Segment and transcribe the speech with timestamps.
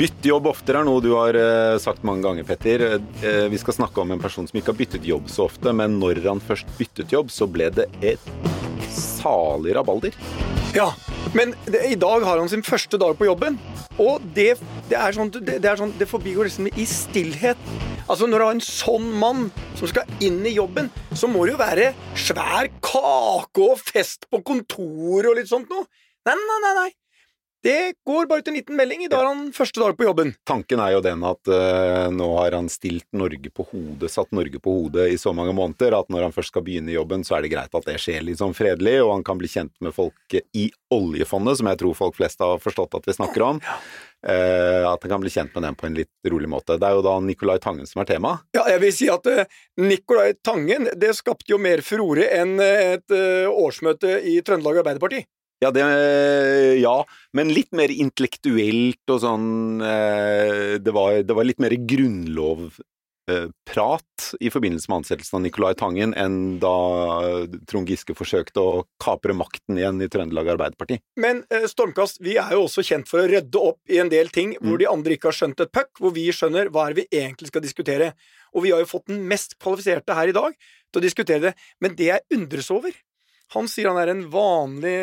[0.00, 2.80] Bytte jobb oftere er noe du har eh, sagt mange ganger, Petter.
[3.20, 5.98] Eh, vi skal snakke om en person som ikke har byttet jobb så ofte, men
[6.00, 8.30] når han først byttet jobb, så ble det et
[8.96, 10.16] salig rabalder.
[10.72, 10.86] Ja,
[11.36, 13.58] men det, i dag har han sin første dag på jobben.
[14.00, 14.54] Og det,
[14.88, 17.60] det er sånn det, det, er sånn, det forbigår liksom i stillhet.
[18.06, 21.58] Altså Når du har en sånn mann som skal inn i jobben, så må det
[21.58, 25.84] jo være svær kake og fest på kontoret og litt sånt noe.
[26.24, 26.74] Nei, nei, nei.
[26.86, 26.90] nei.
[27.62, 29.02] Det går bare ut en liten melding.
[29.04, 30.30] I dag er han første dag på jobben.
[30.48, 34.56] Tanken er jo den at uh, nå har han stilt Norge på hodet, satt Norge
[34.64, 37.36] på hodet i så mange måneder at når han først skal begynne i jobben, så
[37.36, 39.92] er det greit at det skjer litt sånn fredelig, og han kan bli kjent med
[39.92, 43.60] folk i oljefondet, som jeg tror folk flest har forstått at vi snakker om.
[44.24, 46.78] Uh, at han kan bli kjent med dem på en litt rolig måte.
[46.80, 48.38] Det er jo da Nicolai Tangen som er tema.
[48.56, 49.44] Ja, jeg vil si at uh,
[49.84, 53.12] Nicolai Tangen det skapte jo mer furore enn et
[53.52, 55.20] årsmøte i Trøndelag Arbeiderparti.
[55.60, 55.82] Ja, det,
[56.80, 57.04] ja,
[57.36, 62.80] men litt mer intellektuelt og sånn eh, det var, det var litt mer grunnlovprat
[64.40, 66.72] i forbindelse med ansettelsen av Nicolai Tangen enn da
[67.68, 70.96] Trond Giske forsøkte å kapre makten igjen i Trøndelag Arbeiderparti.
[71.20, 74.32] Men eh, Stormkast, vi er jo også kjent for å rydde opp i en del
[74.32, 74.82] ting hvor mm.
[74.86, 77.52] de andre ikke har skjønt et puck, hvor vi skjønner hva er det vi egentlig
[77.52, 78.16] skal diskutere.
[78.56, 81.54] Og vi har jo fått den mest kvalifiserte her i dag til å diskutere det.
[81.84, 82.96] Men det jeg undres over,
[83.50, 84.94] han sier han er en vanlig,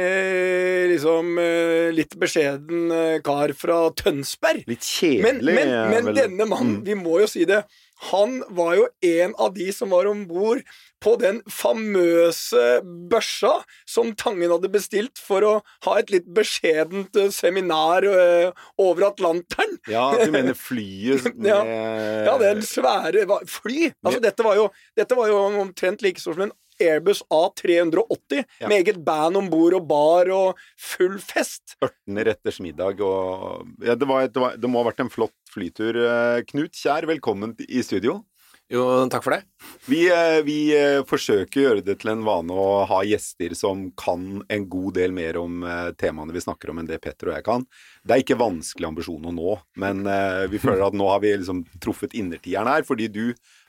[0.94, 4.64] liksom eh, litt beskjeden eh, kar fra Tønsberg.
[4.72, 5.26] Litt kjedelig.
[5.58, 6.86] Men, men, men denne mannen, mm.
[6.88, 7.66] vi må jo si det,
[8.08, 10.62] han var jo en av de som var om bord
[11.03, 13.52] på den famøse børsa
[13.90, 15.52] som Tangen hadde bestilt for å
[15.88, 18.08] ha et litt beskjedent eh, seminar
[18.80, 19.75] over Atlanteren.
[19.92, 21.59] Ja, du mener flyet med ja,
[22.30, 23.92] ja, den svære Fly!
[24.06, 28.67] Altså, dette var jo, dette var jo omtrent like stort som en Airbus A380 ja.
[28.67, 31.78] med eget band om bord og bar og full fest.
[31.84, 35.35] Ørtener retters middag og ja, det, var, det, var, det, må ha vært en flott
[35.53, 35.97] flytur.
[35.97, 38.22] Eh, Knut Kjær, velkommen i studio.
[38.68, 39.46] Jo, takk for det.
[39.88, 43.85] Vi, eh, vi, eh, forsøker å gjøre det til en vane å ha gjester som
[43.96, 45.63] kan en god del mer om
[45.96, 47.63] temaene vi snakker om, enn det Petter og jeg kan.
[48.03, 50.03] Det er ikke vanskelig ambisjon å nå, men
[50.52, 53.23] vi føler at nå har vi liksom truffet innertieren her, fordi du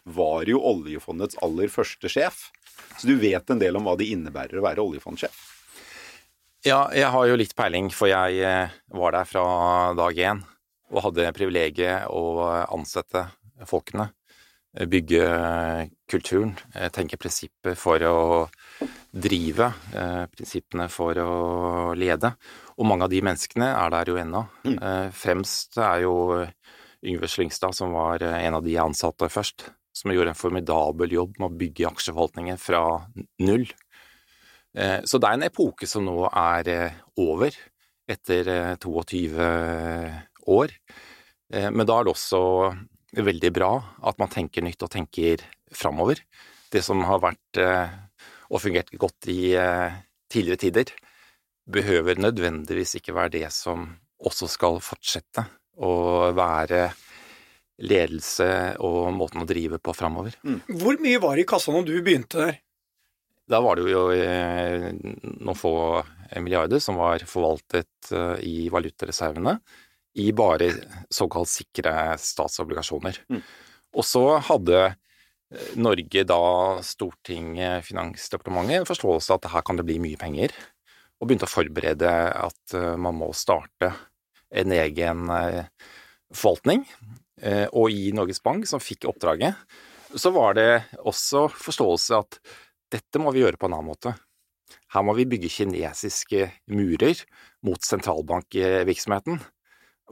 [0.09, 2.49] var jo oljefondets aller første sjef.
[2.99, 5.39] Så du vet en del om hva det innebærer å være oljefondsjef?
[6.67, 9.43] Ja, jeg har jo litt peiling, for jeg eh, var der fra
[9.95, 10.41] dag én
[10.89, 13.29] og hadde privilegiet å ansette
[13.69, 14.09] folkene.
[14.89, 15.23] Bygge
[16.11, 18.19] kulturen, eh, tenke prinsipper for å
[19.15, 21.31] drive, eh, prinsippene for å
[21.95, 22.35] lede.
[22.77, 24.45] Og mange av de menneskene er der jo ennå.
[24.67, 24.79] Mm.
[25.15, 26.15] Fremst er jo
[27.07, 31.39] Yngve Slyngstad, som var en av de jeg ansatte først som gjorde en formidabel jobb
[31.41, 32.83] med å bygge aksjeforvaltningen fra
[33.43, 33.67] null.
[34.79, 37.57] Eh, så det er en epoke som nå er eh, over,
[38.09, 38.51] etter
[38.81, 40.75] 22 eh, år.
[41.49, 42.39] Men da er det også
[43.17, 43.71] veldig bra
[44.11, 45.41] at man tenker nytt og tenker
[45.73, 46.21] framover.
[46.69, 47.61] Det som har vært
[48.53, 49.55] og fungert godt i
[50.29, 50.93] tidligere tider,
[51.73, 53.87] behøver nødvendigvis ikke være det som
[54.21, 55.47] også skal fortsette
[55.81, 55.95] å
[56.37, 56.91] være
[57.79, 58.49] ledelse
[58.83, 60.35] og måten å drive på framover.
[60.43, 60.61] Mm.
[60.81, 62.59] Hvor mye var det i kassa når du begynte der?
[63.49, 65.73] Da var det jo eh, noen få
[66.43, 69.57] milliarder som var forvaltet eh, i valutareservene
[70.19, 70.73] i bare
[71.15, 73.23] såkalt sikre statsobligasjoner.
[73.31, 73.41] Mm.
[73.97, 76.43] Og så hadde eh, Norge da
[76.85, 80.53] Stortinget, Finansdepartementet, en forståelse at her kan det bli mye penger,
[81.19, 83.89] og begynte å forberede at man må starte
[84.55, 85.25] en egen
[86.31, 86.85] forvaltning
[87.71, 89.55] og i Norges Bank, som fikk oppdraget,
[90.17, 92.41] så var det også forståelse at
[92.93, 94.15] dette må vi gjøre på en annen måte.
[94.95, 97.21] Her må vi bygge kinesiske murer
[97.67, 99.41] mot sentralbankvirksomheten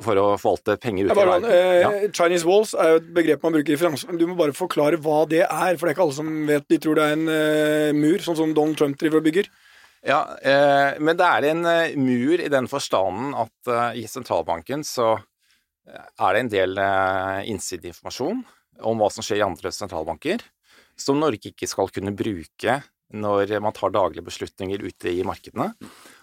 [0.04, 1.46] for å forvalte penger ute i verden.
[1.48, 1.90] Eh, ja.
[2.12, 5.22] Chinese walls er jo et begrep man bruker i finans, du må bare forklare hva
[5.30, 5.78] det er.
[5.78, 6.66] For det er ikke alle som vet.
[6.68, 9.48] De tror det er en uh, mur, sånn som Donald Trump driver og bygger.
[10.06, 15.14] Ja, uh, men det er en uh, mur i den forstanden at i sentralbanken så
[15.86, 18.42] er det en del eh, innsideinformasjon
[18.86, 20.42] om hva som skjer i andre sentralbanker,
[20.98, 22.80] som Norge ikke skal kunne bruke
[23.14, 25.70] når man tar daglige beslutninger ute i markedene.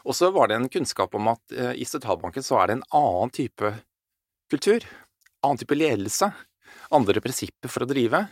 [0.04, 2.88] Og så var det en kunnskap om at eh, i sentralbanken så er det en
[3.00, 3.72] annen type
[4.52, 4.84] kultur,
[5.44, 6.30] annen type ledelse,
[6.94, 8.26] andre prinsipper for å drive,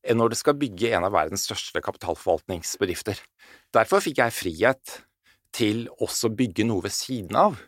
[0.00, 3.20] enn når du skal bygge en av verdens største kapitalforvaltningsbedrifter.
[3.74, 4.96] Derfor fikk jeg frihet
[5.54, 7.58] til også å bygge noe ved siden av,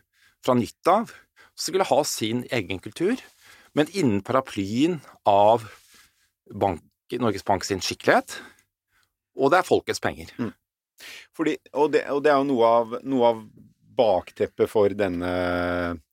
[0.43, 1.13] fra nytt av,
[1.59, 3.19] skulle ha sin egen kultur,
[3.73, 5.65] men innen paraplyen av
[6.53, 6.83] bank,
[7.13, 8.39] Norges Bank sin skikkelighet,
[9.37, 10.31] og det er folkets penger.
[10.37, 10.53] Mm.
[11.35, 13.43] Fordi, og, det, og, det, er jo noe av, noe av
[13.93, 15.33] bakteppet for denne,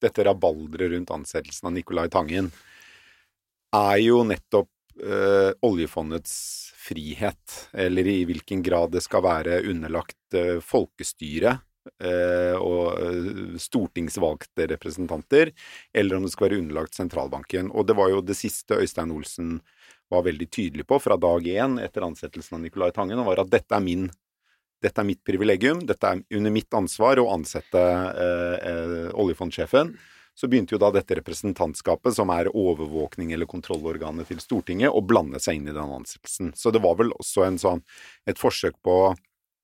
[0.02, 2.50] dette rabalderet rundt ansettelsen av Nicolai Tangen
[3.76, 4.70] er jo nettopp
[5.00, 6.34] eh, oljefondets
[6.80, 11.64] frihet, eller i hvilken grad det skal være underlagt eh, folkestyre eh,
[12.60, 15.52] og eh, stortingsvalgte representanter,
[15.94, 17.70] eller om det skal være underlagt sentralbanken.
[17.72, 19.58] Og det var jo det siste Øystein Olsen
[20.10, 23.76] var veldig tydelig på fra dag én etter ansettelsen av Nicolai Tangen, var at dette
[23.76, 24.10] er min
[24.80, 29.92] dette er mitt privilegium, dette er under mitt ansvar å ansette eh, eh, oljefondsjefen
[30.40, 35.40] så begynte jo da dette representantskapet, som er overvåkning eller kontrollorganet til Stortinget, å blande
[35.42, 36.54] seg inn i den ansettelsen.
[36.56, 37.82] Så det var vel også sånn,
[38.30, 38.96] et forsøk på,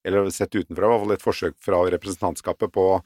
[0.07, 3.01] eller sett utenfra, i hvert fall et forsøk fra representantskapet på å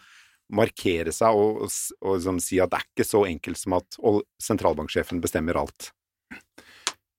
[0.54, 3.98] markere seg og, og, og liksom si at det er ikke så enkelt som at
[4.42, 5.90] sentralbanksjefen bestemmer alt.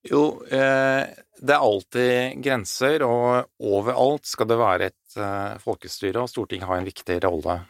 [0.02, 1.04] Jo, eh,
[1.38, 6.80] det er alltid grenser, og overalt skal det være et eh, folkestyre, og Stortinget har
[6.80, 7.60] en viktig rolle.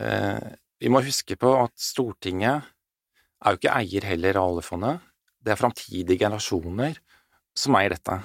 [0.00, 0.50] Eh,
[0.80, 2.68] vi må huske på at Stortinget
[3.40, 5.00] er jo ikke eier heller av oljefondet.
[5.40, 7.00] Det er framtidige generasjoner
[7.56, 8.20] som eier dette.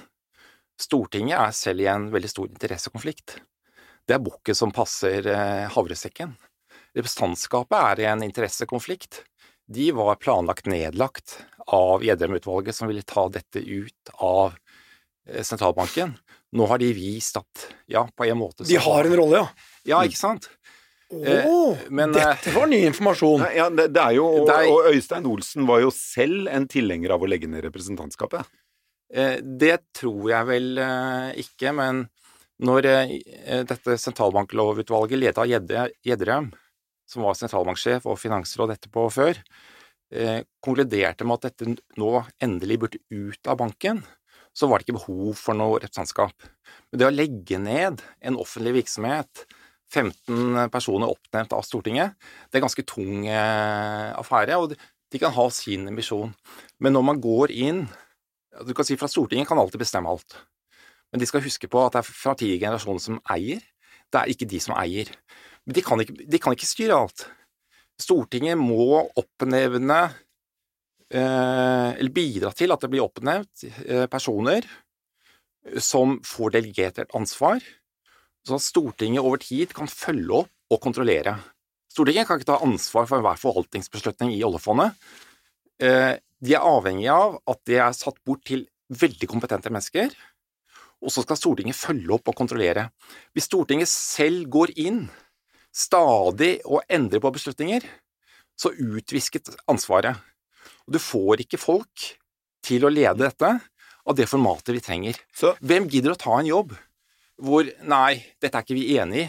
[0.80, 3.38] Stortinget er selv i en veldig stor interessekonflikt.
[4.06, 6.36] Det er bukket som passer eh, havresekken.
[6.96, 9.22] Representantskapet er i en interessekonflikt.
[9.66, 14.54] De var planlagt nedlagt av Gjedrem-utvalget, som ville ta dette ut av
[15.28, 16.14] eh, sentralbanken.
[16.56, 19.48] Nå har de vist at ja, på en måte De har en rolle, ja.
[19.86, 20.50] Ja, ikke sant?
[21.10, 23.42] Oh, men, dette var ny informasjon.
[23.44, 27.14] Nei, ja, det, det, er jo, og, og, Øystein Olsen var jo selv en tilhenger
[27.14, 28.46] av å legge ned representantskapet.
[29.14, 32.04] Eh, det tror jeg vel eh, ikke, men
[32.66, 33.14] når eh,
[33.68, 35.50] dette sentralbanklovutvalget ledet av
[36.06, 36.50] Gjedrem,
[37.06, 39.42] som var sentralbanksjef og finansråd etterpå og før,
[40.62, 42.10] konkluderte med at dette nå
[42.42, 44.04] endelig burde ut av banken,
[44.54, 46.46] så var det ikke behov for noe representantskap.
[46.90, 49.42] Men det å legge ned en offentlig virksomhet
[49.90, 52.14] 15 personer oppnevnt av Stortinget.
[52.46, 56.30] Det er en ganske tung affære, og de kan ha sin misjon.
[56.78, 57.84] Men når man går inn
[58.64, 60.38] Du kan si fra Stortinget kan alltid bestemme alt.
[61.12, 63.60] Men de skal huske på at det er framtidige generasjoner som eier.
[64.12, 65.10] Det er ikke de som eier.
[65.66, 67.26] Men de kan ikke, de kan ikke styre alt.
[68.00, 70.00] Stortinget må oppnevne
[71.10, 74.66] eh, eller bidra til at det blir oppnevnt eh, personer
[75.82, 77.62] som får delegert ansvar,
[78.46, 81.34] sånn at Stortinget over tid kan følge opp og kontrollere.
[81.90, 84.94] Stortinget kan ikke ta ansvar for enhver forvaltningsbeslutning i oljefondet.
[86.46, 90.12] De er avhengig av at de er satt bort til veldig kompetente mennesker,
[91.02, 92.88] og så skal Stortinget følge opp og kontrollere.
[93.34, 95.06] Hvis Stortinget selv går inn
[95.74, 97.84] stadig og endrer på beslutninger,
[98.56, 100.16] så utvisket ansvaret.
[100.86, 102.06] Og du får ikke folk
[102.64, 103.50] til å lede dette
[104.06, 105.18] av det formatet vi trenger.
[105.34, 106.76] Så hvem gidder å ta en jobb
[107.42, 109.28] hvor Nei, dette er ikke vi enig i.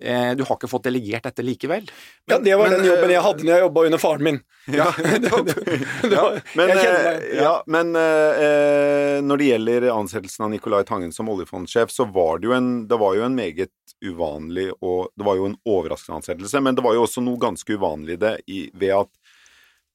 [0.00, 1.88] Eh, du har ikke fått delegert dette likevel.
[2.28, 4.40] Men, ja, det var men, den jobben jeg hadde når jeg jobba under faren min.
[4.68, 4.92] Ja,
[6.12, 6.24] ja
[6.54, 12.04] men, eh, ja, men eh, når det gjelder ansettelsen av Nicolai Tangen som oljefondsjef, så
[12.12, 13.72] var det jo en, det var jo en meget
[14.04, 17.74] uvanlig og Det var jo en overraskende ansettelse, men det var jo også noe ganske
[17.74, 19.10] uvanlig det i, ved at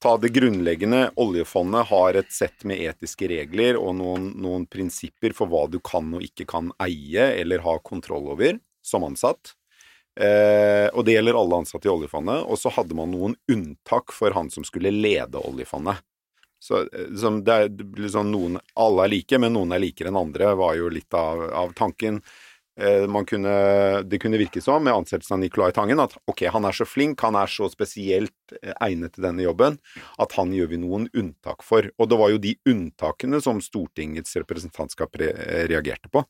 [0.03, 1.13] ta det grunnleggende.
[1.15, 6.11] Oljefondet har et sett med etiske regler og noen, noen, prinsipper for hva du kan
[6.17, 9.53] og ikke kan eie eller ha kontroll over som ansatt.
[10.13, 12.45] Eh, og det gjelder alle ansatte i oljefondet.
[12.45, 16.03] Og så hadde man noen unntak for han som skulle lede oljefondet.
[16.63, 20.53] Så liksom, det er liksom noen Alle er like, men noen er likere enn andre,
[20.55, 22.21] var jo litt av, av tanken.
[22.79, 23.55] Eh, kunne,
[24.03, 27.21] det kunne virke som, med ansettelsen av Nicolai Tangen, at ok, han er så flink,
[27.21, 29.77] han er så spesielt eh, egnet til denne jobben,
[30.17, 31.91] at han gjør vi noen unntak for.
[31.99, 35.33] Og det var jo de unntakene som Stortingets representantskap re
[35.69, 36.23] reagerte på.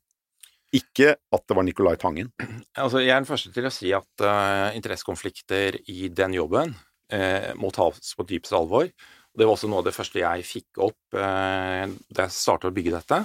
[0.74, 2.32] Ikke at det var Nicolai Tangen.
[2.74, 7.52] Altså, jeg er den første til å si at uh, interessekonflikter i den jobben uh,
[7.60, 8.88] må tas på dypeste alvor.
[9.34, 12.74] Det var også noe av det første jeg fikk opp uh, da jeg startet å
[12.74, 13.20] bygge dette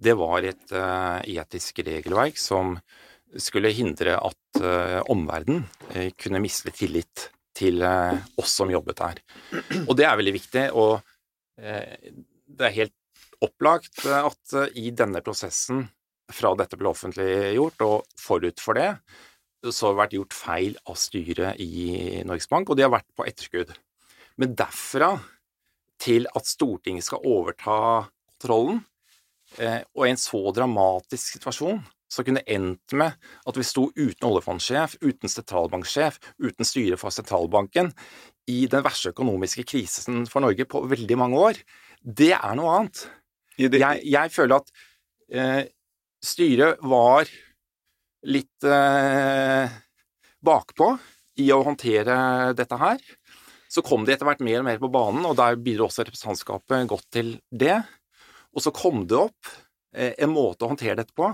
[0.00, 0.72] det var et
[1.28, 2.78] etisk regelverk som
[3.36, 5.66] skulle hindre at uh, omverdenen
[6.16, 7.26] kunne miste tillit
[7.56, 9.20] til oss som jobbet her.
[9.88, 11.02] Og det er veldig viktig, og
[11.60, 12.94] det er helt
[13.44, 15.82] opplagt at i denne prosessen,
[16.34, 18.90] fra dette ble offentliggjort og forut for det,
[19.66, 23.08] så har det vært gjort feil av styret i Norges Bank, og de har vært
[23.16, 23.74] på etterskudd.
[24.40, 25.14] Men derfra
[26.00, 27.76] til at Stortinget skal overta
[28.32, 28.80] kontrollen,
[29.58, 33.14] Eh, og i en så dramatisk situasjon så kunne det endt med
[33.46, 37.92] at vi sto uten oljefondsjef, uten sentralbanksjef, uten styre for sentralbanken,
[38.50, 41.60] i den verste økonomiske krisen for Norge på veldig mange år.
[42.02, 43.04] Det er noe annet.
[43.60, 44.72] Jeg, jeg føler at
[45.30, 45.62] eh,
[46.24, 47.28] styret var
[48.28, 49.78] litt eh,
[50.44, 50.90] bakpå
[51.40, 53.00] i å håndtere dette her.
[53.70, 56.88] Så kom de etter hvert mer og mer på banen, og der bidro også representantskapet
[56.90, 57.78] godt til det.
[58.50, 59.52] Og så kom det opp
[59.94, 61.30] eh, en måte å håndtere dette på,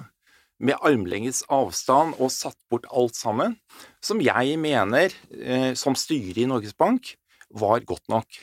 [0.57, 3.59] med armlengdes avstand og satt bort alt sammen,
[4.05, 7.15] som jeg mener, eh, som styret i Norges Bank,
[7.57, 8.39] var godt nok.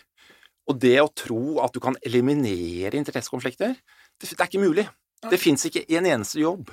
[0.70, 4.88] Og det å tro at du kan eliminere interessekonflikter, det, det er ikke mulig.
[5.32, 6.72] Det fins ikke en eneste jobb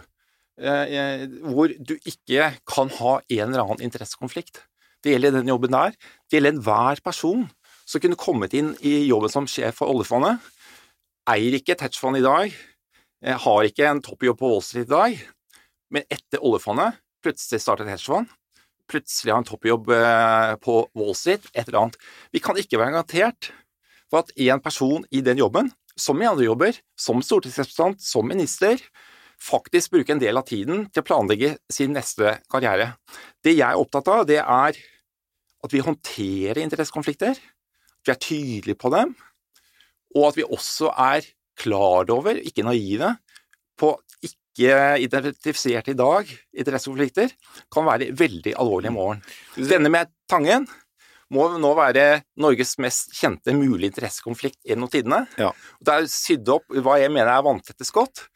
[0.61, 4.63] eh, hvor du ikke kan ha en eller annen interessekonflikt.
[5.01, 5.95] Det gjelder den jobben der.
[6.29, 7.47] Det gjelder enhver person
[7.89, 10.43] som kunne kommet inn i jobben som sjef for oljefondet.
[11.31, 12.53] Eier ikke et hedgefond i dag,
[13.25, 15.25] eh, har ikke en toppjobb på Wall Street i dag,
[15.91, 18.31] men etter oljefondet plutselig startet et hedgefond.
[18.91, 21.99] Plutselig har en toppjobb eh, på Wall Street, et eller annet.
[22.33, 23.53] Vi kan ikke være garantert
[24.11, 28.81] for at én person i den jobben, som i andre jobber, som stortingsrepresentant, som minister,
[29.41, 32.95] faktisk bruker en del av tiden til å planlegge sin neste karriere.
[33.45, 34.81] Det jeg er opptatt av, det er
[35.61, 39.15] at vi håndterer interessekonflikter, at vi er tydelige på dem,
[40.17, 41.27] og at vi også er
[41.61, 43.15] klar over, ikke naive,
[43.81, 46.29] på ikke identifiserte i dag
[46.61, 47.33] interessekonflikter
[47.73, 49.23] kan være veldig alvorlige i morgen.
[49.57, 50.67] Denne med Tangen
[51.35, 55.25] må nå være Norges mest kjente mulige interessekonflikt gjennom tidene.
[55.39, 55.53] Ja.
[55.79, 58.27] Det er sydd opp hva jeg mener er vanntette skott.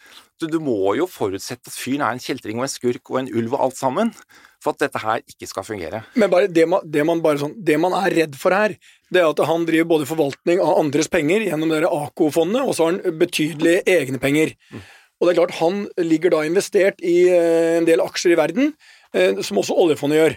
[0.41, 3.31] Du, du må jo forutsette at fyren er en kjeltring og en skurk og en
[3.31, 4.11] ulv og alt sammen,
[4.63, 6.03] for at dette her ikke skal fungere.
[6.19, 8.75] Men bare det man, det man, bare sånn, det man er redd for her,
[9.13, 12.89] det er at han driver både forvaltning av andres penger gjennom det AKO-fondet, og så
[12.89, 14.55] har han betydelige egne penger.
[15.21, 18.75] Og det er klart, han ligger da investert i eh, en del aksjer i verden,
[19.15, 20.35] eh, som også oljefondet gjør.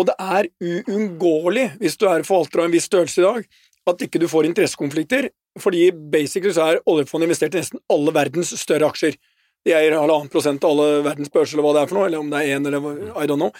[0.00, 3.46] Og det er uunngåelig, hvis du er forvalter av en viss størrelse i dag,
[3.92, 5.28] at ikke du får interessekonflikter,
[5.60, 9.18] fordi basically så er oljefondet investert i nesten alle verdens større aksjer.
[9.66, 12.22] De eier halvannen prosent av alle verdens børser, eller hva det er for noe, eller
[12.22, 13.52] om det er én, eller I don't know.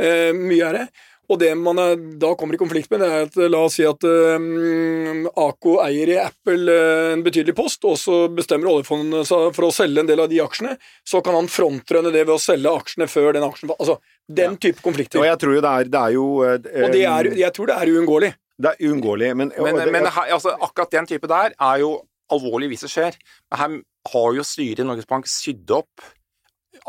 [0.00, 0.84] Uh, mye er det.
[1.32, 3.84] Og det man er, da kommer i konflikt med, det er at la oss si
[3.88, 9.48] at um, Ako eier i Apple uh, en betydelig post, og så bestemmer oljefondet seg
[9.56, 10.74] for å selge en del av de aksjene.
[11.08, 13.96] Så kan han frontrønne det ved å selge aksjene før den aksjen Altså,
[14.28, 14.60] den Ja.
[14.68, 15.22] type konflikter.
[15.22, 17.70] Og jeg tror jo det er, det er jo eh, Og det er, jeg tror
[17.72, 18.32] det er uunngåelig.
[18.62, 21.94] Det er uunngåelig, men, Men, det- men her, altså, akkurat den type der er jo
[22.32, 23.16] alvorlig hvis det skjer.
[23.54, 23.78] Her
[24.12, 26.04] har jo styret i Norges Bank sydd opp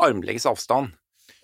[0.02, 0.92] armlengdes avstand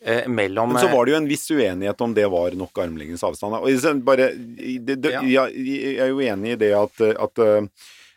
[0.04, 3.24] eh, mellom Men så var det jo en viss uenighet om det var nok armlengdes
[3.26, 3.54] avstand.
[3.60, 5.22] Og bare, det, det, Ja.
[5.22, 7.66] jeg, jeg er jo enig i det at, at uh,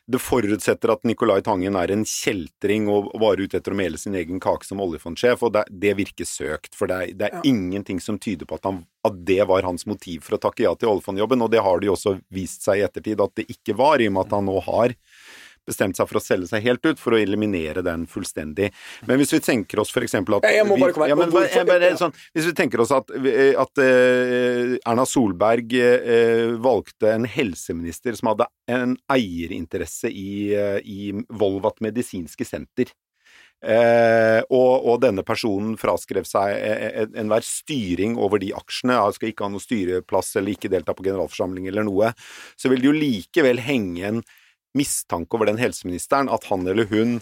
[0.06, 4.16] det forutsetter at Nicolai Tangen er en kjeltring og var ute etter å mele sin
[4.20, 6.76] egen kake som oljefondsjef, og det, det virker søkt.
[6.76, 7.44] For det er, det er Ja.
[7.48, 10.74] ingenting som tyder på at, han, at det var hans motiv for å takke ja
[10.76, 13.78] til oljefondjobben, og det har det jo også vist seg i ettertid at det ikke
[13.80, 14.96] var, i og med at han nå har
[15.68, 18.72] bestemt seg for å selge seg helt ut for å eliminere den fullstendig.
[19.08, 21.96] Men hvis vi tenker oss eksempel at Jeg- må bare komme ja, men bare, bare
[21.98, 28.34] sånn, Hvis vi tenker oss at, at uh, Erna Solberg uh, valgte en helseminister som
[28.34, 32.92] hadde en eierinteresse i, uh, i Volvat medisinske senter.
[33.64, 39.12] Eh, og, og denne personen fraskrev seg eh, eh, enhver styring over de aksjene, ja,
[39.16, 42.12] skal ikke ha noe styreplass eller ikke delta på generalforsamling eller noe,
[42.60, 44.20] så vil det jo likevel henge en
[44.78, 47.20] mistanke over den helseministeren at han eller hun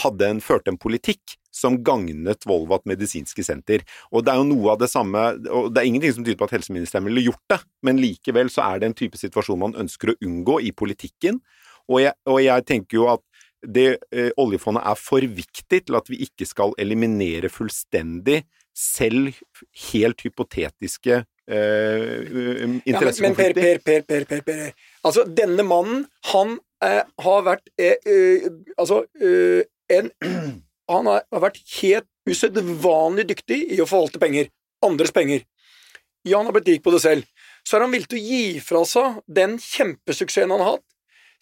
[0.00, 3.84] hadde en, førte en politikk som gagnet Volvat medisinske senter.
[4.12, 6.48] Og det er jo noe av det samme, og det er ingenting som tyder på
[6.48, 10.12] at helseministeren ville gjort det, men likevel så er det en type situasjon man ønsker
[10.12, 11.40] å unngå i politikken.
[11.86, 13.24] Og jeg, og jeg tenker jo at
[13.66, 18.42] det eh, oljefondet er for viktig til at vi ikke skal eliminere fullstendig
[18.76, 19.32] selv
[19.92, 21.24] helt hypotetiske eh,
[21.56, 23.80] Ja, men, men per, interessekonflikter.
[23.80, 24.74] per, per, per, per, per.
[25.06, 30.10] Altså, denne mannen, han eh, har vært eh, eh, Altså, eh, en
[30.90, 34.52] Han har, vært helt usedvanlig dyktig i å forvalte penger.
[34.86, 35.40] Andres penger.
[36.22, 37.26] Ja, han har blitt rik på det selv.
[37.66, 40.84] Så er han villig til å gi fra seg den kjempesuksessen han har hatt,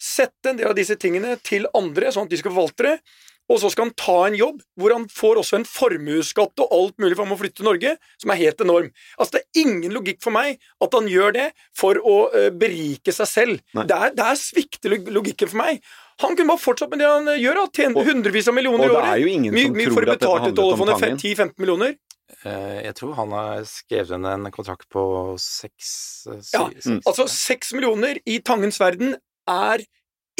[0.01, 2.95] sette en del av disse tingene til andre, sånn at de skal forvalte det,
[3.51, 6.95] og så skal han ta en jobb hvor han får også en formuesskatt og alt
[7.01, 8.87] mulig for han må flytte til Norge, som er helt enorm.
[9.19, 11.45] Altså, det er ingen logikk for meg at han gjør det
[11.77, 13.61] for å eh, berike seg selv.
[13.77, 13.85] Nei.
[13.91, 15.83] Der, der svikter logikken for meg.
[16.23, 17.67] Han kunne bare fortsatt med det han eh, gjør, da.
[17.75, 18.97] Tjene hundrevis av millioner i året.
[18.97, 20.85] og det er jo ingen som mye tror at dette handlet om?
[20.95, 21.21] Tangen.
[21.21, 21.95] 10-15 millioner?
[22.45, 25.03] Eh, Jeg tror han har skrevet under en kontrakt på
[25.41, 25.91] seks
[26.53, 26.65] Ja,
[27.05, 29.13] Altså, seks millioner i Tangens verden
[29.45, 29.83] er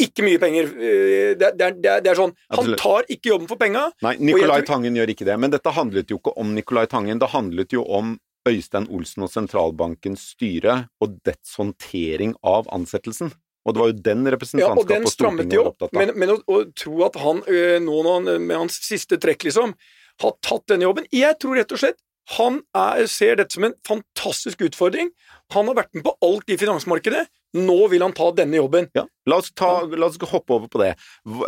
[0.02, 0.68] ikke mye penger.
[0.76, 3.86] Eh, Det, det, det, det er sånn Han tar ikke jobben for penga.
[4.04, 5.38] Nei, Nicolai tror- Tangen gjør ikke det.
[5.40, 7.18] Men dette handlet jo ikke om Nicolai Tangen.
[7.18, 13.32] Det handlet jo om Øystein Olsen og sentralbankens styre og dets håndtering av ansettelsen.
[13.66, 15.98] Og det var jo den Ja, og representantskapet den Stortinget de var opptatt av.
[15.98, 19.74] Men, men å, å tro at han øh, nå med hans siste trekk, liksom,
[20.22, 21.98] har tatt denne jobben Jeg tror rett og slett
[22.34, 25.12] Han er, ser dette som en fantastisk utfordring.
[25.54, 27.26] Han har vært med på alt i finansmarkedet.
[27.56, 28.88] Nå vil han ta denne jobben.
[28.96, 29.04] Ja.
[29.30, 30.94] La, oss ta, la oss hoppe over på det.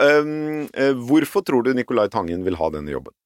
[0.04, 3.16] Ehm, eh, hvorfor tror du Nicolai Tangen vil ha denne jobben?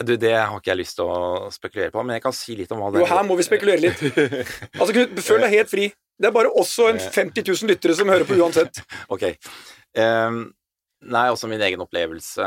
[0.00, 2.70] Du, det har ikke jeg lyst til å spekulere på, men jeg kan si litt
[2.72, 4.04] om hva det Jo, her må vi spekulere litt.
[4.80, 5.90] Altså, Knut, føl deg helt fri.
[6.20, 8.80] Det er bare også en 50 000 lyttere som hører på uansett.
[9.14, 9.26] Ok.
[9.96, 10.44] Um,
[11.08, 12.46] nei, også min egen opplevelse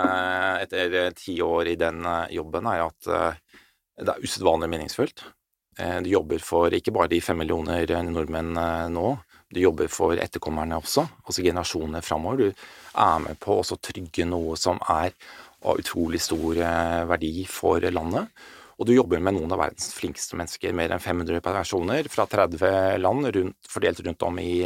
[0.63, 3.61] etter ti år i den jobben er at uh,
[3.99, 5.25] det er usedvanlig meningsfullt.
[5.79, 9.15] Uh, du jobber for ikke bare de fem millioner nordmenn uh, nå,
[9.53, 12.41] du jobber for etterkommerne også, altså generasjonene framover.
[12.41, 15.13] Du er med på å trygge noe som er
[15.63, 16.57] av utrolig stor
[17.07, 18.31] verdi for landet.
[18.81, 22.97] Og du jobber med noen av verdens flinkeste mennesker, mer enn 500 personer fra 30
[22.99, 24.65] land rundt, fordelt rundt om i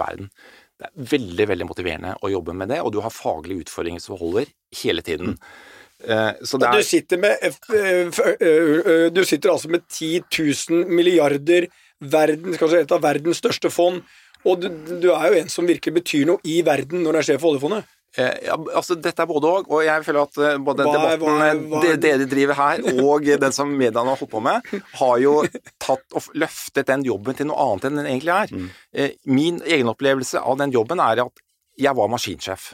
[0.00, 0.32] verden.
[0.80, 4.16] Det er veldig veldig motiverende å jobbe med det, og du har faglige utfordringer som
[4.18, 4.48] holder
[4.80, 5.36] hele tiden.
[5.36, 5.71] Uh,
[6.08, 6.78] er...
[6.78, 11.68] du, sitter med, uh, du sitter altså med 10 000 milliarder
[12.02, 14.02] verden, kanskje et av verdens største fond,
[14.42, 14.68] og du,
[14.98, 17.54] du, er jo en som virkelig betyr noe i verden når du er sjef for
[17.54, 17.86] oljefondet.
[18.12, 21.38] Eh, ja, altså Dette er både òg, og jeg føler at eh, både hva, debatten
[21.38, 24.68] hva, hva, det, de driver her, og den som mediene har holdt på med,
[24.98, 25.38] har jo
[25.80, 28.52] tatt og løftet den jobben til noe annet enn den egentlig er.
[28.52, 28.68] Mm.
[28.92, 31.44] Eh, min egen opplevelse av den jobben er at
[31.80, 32.72] jeg var maskinsjef.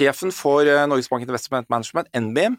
[0.00, 2.54] Sjefen for Norges Bank Investment Management, NBIM,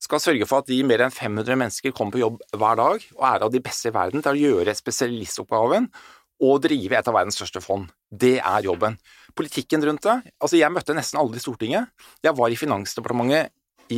[0.00, 3.24] skal sørge for at de mer enn 500 mennesker kommer på jobb hver dag og
[3.28, 5.88] er av de beste i verden til å gjøre spesialistoppgaven
[6.46, 7.90] og drive et av verdens største fond.
[8.08, 8.96] Det er jobben.
[9.36, 11.88] Politikken rundt det Altså, jeg møtte nesten aldri Stortinget.
[12.24, 13.52] Jeg var i Finansdepartementet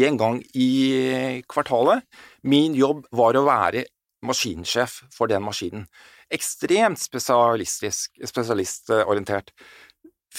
[0.09, 2.03] en gang i kvartalet.
[2.43, 3.85] Min jobb var å være
[4.27, 5.87] maskinsjef for den maskinen.
[6.33, 9.51] Ekstremt spesialistorientert.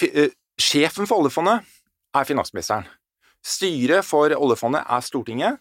[0.02, 1.62] Eh, sjefen for oljefondet
[2.14, 2.86] er finansministeren.
[3.42, 5.58] Styret for oljefondet er Stortinget,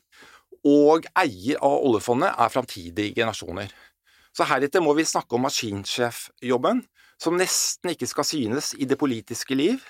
[0.67, 3.71] og eier av oljefondet er framtidige generasjoner.
[4.31, 6.83] Så heretter må vi snakke om maskinsjefjobben,
[7.21, 9.81] som nesten ikke skal synes i det politiske liv,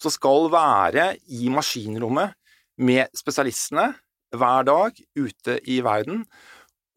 [0.00, 2.34] som skal være i maskinrommet
[2.80, 3.92] med spesialistene
[4.34, 6.24] hver dag ute i verden.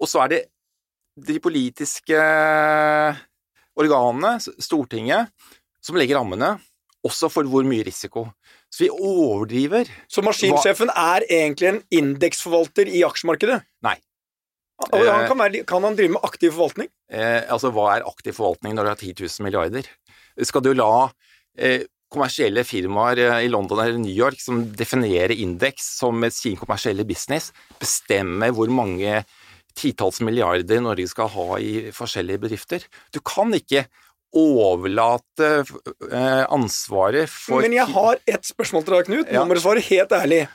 [0.01, 0.41] Og så er det
[1.27, 2.17] de politiske
[3.77, 5.29] organene, Stortinget,
[5.81, 6.55] som legger rammene,
[7.05, 8.27] også for hvor mye risiko.
[8.77, 9.89] Så vi overdriver.
[10.05, 13.63] Så maskinsjefen er egentlig en indeksforvalter i aksjemarkedet?
[13.81, 13.95] Nei.
[14.83, 16.91] Han eh, kan, være, kan, han drive med aktiv forvaltning?
[17.09, 19.89] Eh, altså, hva er aktiv forvaltning når du har 10 000 milliarder?
[20.45, 21.07] Skal du la
[21.57, 27.07] eh, kommersielle firmaer eh, i London eller New York som definerer indeks som sin kommersielle
[27.09, 27.49] business,
[27.81, 29.23] bestemme hvor mange
[29.77, 32.85] titalls milliarder Norge skal ha i forskjellige bedrifter?
[33.13, 33.87] Du kan ikke
[34.35, 35.51] overlate
[36.11, 39.31] eh, ansvaret for Men jeg har ett spørsmål til deg, Knut.
[39.31, 40.45] Nå må du svare helt ærlig.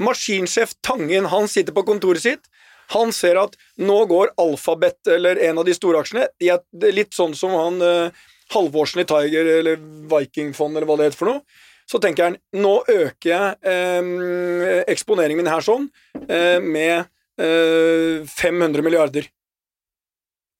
[0.00, 2.48] Maskinsjef Tangen han sitter på kontoret sitt
[2.90, 6.26] han ser at nå går Alphabet, eller en av de store aksjene,
[6.90, 9.78] litt sånn som han uh, Halvorsen i Tiger, eller
[10.10, 11.44] Vikingfond, eller hva det heter for noe.
[11.90, 15.88] Så tenker han nå øker jeg eh, eksponeringen min her sånn
[16.28, 17.08] eh, med
[17.42, 19.26] eh, 500 milliarder.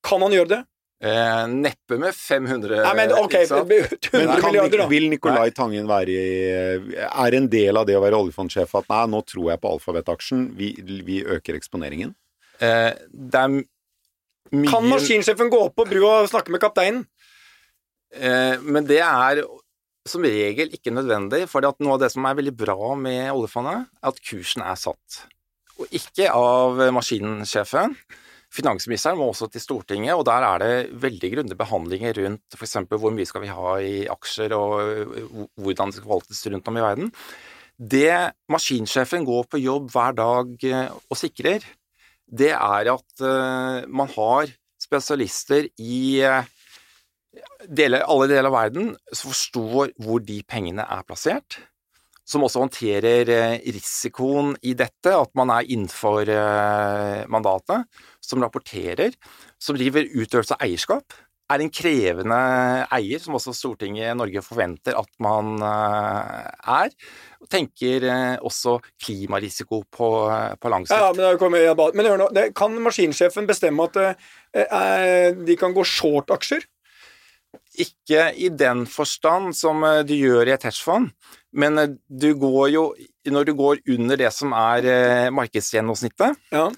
[0.03, 0.61] Kan han gjøre det?
[1.01, 4.89] Eh, neppe med 500 Nei, men ok, 100 men milliarder, da.
[4.91, 9.07] Vil Nicolai Tangen være i Er en del av det å være oljefondsjef at nei,
[9.09, 10.75] nå tror jeg på alfabetaksjen, vi,
[11.07, 12.13] vi øker eksponeringen?
[12.61, 17.07] Eh, det er mye Kan maskinsjefen gå opp på brua og snakke med kapteinen?
[18.13, 19.41] Eh, men det er
[20.05, 24.13] som regel ikke nødvendig, for noe av det som er veldig bra med oljefondet, er
[24.13, 25.23] at kursen er satt.
[25.81, 27.97] Og ikke av maskinsjefen
[28.51, 32.77] Finansministeren må også til Stortinget, og der er det veldig grundige behandlinger rundt f.eks.
[32.91, 36.85] hvor mye skal vi ha i aksjer, og hvordan det skal forvaltes rundt om i
[36.85, 37.13] verden.
[37.81, 38.11] Det
[38.51, 41.65] maskinsjefen går på jobb hver dag eh, og sikrer,
[42.31, 46.21] det er at uh, man har spesialister i
[47.67, 51.59] deler, alle deler av verden som forstår hvor de pengene er plassert,
[52.31, 56.31] som også håndterer uh, risikoen i dette, at man er innenfor
[57.31, 57.89] mandatet,
[58.23, 59.17] som rapporterer,
[59.61, 61.19] som driver utøvelse av eierskap,
[61.51, 62.39] er en krevende
[62.95, 66.93] eier, som også Stortinget i Norge forventer at man eh, er.
[67.41, 70.11] Og tenker eh, også klimarisiko på,
[70.61, 71.01] på lang sikt.
[71.01, 76.67] Ja, men, men hør nå, kan maskinsjefen bestemme at eh, de kan gå short aksjer?
[77.81, 81.11] Ikke i den forstand som du gjør i et hedgefond,
[81.53, 82.83] men du går jo
[83.27, 86.71] Når du går under det som er markedsgjennomsnittet, ja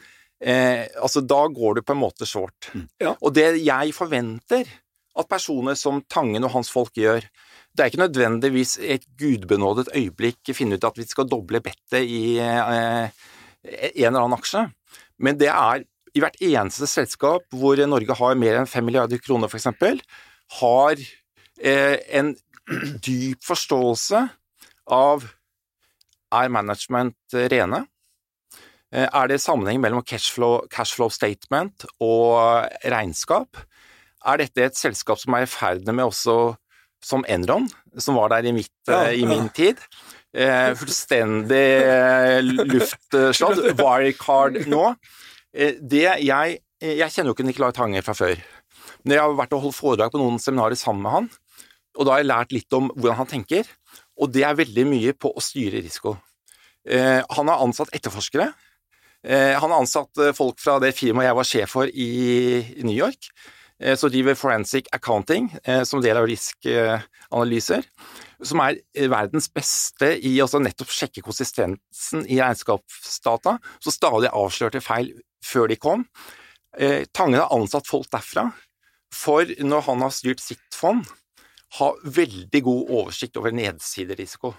[0.42, 2.70] eh, altså da går du på en måte short.
[2.74, 2.86] Mm.
[3.02, 3.14] Ja.
[3.20, 4.68] Og det jeg forventer
[5.12, 7.24] at personer som Tangen og hans folk gjør,
[7.72, 12.36] det er ikke nødvendigvis et gudbenådet øyeblikk finne ut at vi skal doble bettet i
[12.42, 13.08] eh,
[13.62, 14.66] en eller annen aksje.
[15.22, 19.48] Men det er i hvert eneste selskap hvor Norge har mer enn 5 milliarder kroner,
[19.48, 19.70] f.eks.,
[20.60, 21.00] har
[21.62, 22.34] eh, en
[23.06, 24.26] dyp forståelse
[24.92, 25.26] av
[26.32, 27.84] er management rene?
[28.92, 33.60] Eh, er det sammenheng mellom cashflow, cashflow statement og regnskap?
[34.22, 36.54] Er dette et selskap som er i ferd med også
[37.02, 37.66] som Enron,
[37.98, 39.80] som var der i, mitt, ja, i min tid?
[40.32, 43.64] Eh, fullstendig eh, luftslått.
[43.80, 44.94] Wirecard nå.
[45.52, 48.40] Eh, det jeg Jeg kjenner jo ikke Nicolai Tange fra før.
[49.02, 51.30] Men jeg har vært og holdt foredrag på noen seminarer sammen med han,
[51.98, 53.68] og da har jeg lært litt om hvordan han tenker.
[54.22, 56.16] Og det er veldig mye på å styre risiko.
[56.88, 58.52] Eh, han har ansatt etterforskere.
[59.22, 62.08] Eh, han har ansatt eh, folk fra det firmaet jeg var sjef for i
[62.82, 63.28] New York,
[63.82, 67.86] eh, som driver forensic accounting eh, som del av riskanalyser
[68.46, 75.12] som er verdens beste i å nettopp sjekke konsistensen i regnskapsdata, så stadig avslørte feil
[75.44, 76.04] før de kom.
[76.78, 78.50] Eh, Tangen har ansatt folk derfra,
[79.12, 81.06] for når han har styrt sitt fond,
[81.78, 84.52] ha veldig god oversikt over nedsiderisiko.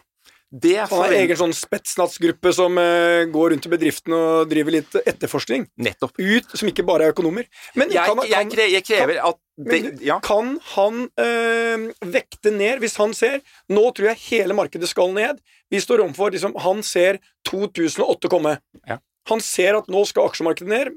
[0.54, 4.98] Det han har egen sånn spetsnatsgruppe som uh, går rundt i bedriften og driver litt
[5.02, 5.66] etterforskning.
[5.82, 6.14] Nettopp.
[6.22, 7.48] Ut, som ikke bare er økonomer.
[7.74, 9.40] Men jeg, kan, jeg, kan, jeg krever kan, at
[9.72, 10.20] det, ja.
[10.26, 15.42] Kan han uh, vekte ned hvis han ser Nå tror jeg hele markedet skal ned.
[15.74, 17.18] Vi står overfor liksom, Han ser
[17.50, 18.60] 2008 komme.
[18.86, 19.00] Ja.
[19.32, 20.94] Han ser at nå skal aksjemarkedet ned.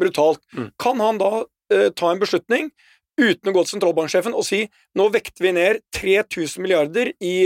[0.00, 0.40] Brutalt.
[0.56, 0.72] Mm.
[0.80, 2.72] Kan han da uh, ta en beslutning
[3.20, 4.64] uten å gå til sentralbanksjefen og si
[4.98, 7.36] nå vekter vi ned 3000 milliarder i